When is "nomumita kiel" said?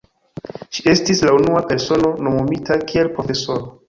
2.29-3.13